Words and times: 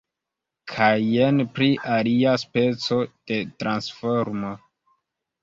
Kaj 0.69 0.93
jen 1.07 1.43
pri 1.57 1.67
alia 1.97 2.33
speco 2.45 2.99
de 3.33 3.39
transformo. 3.61 4.53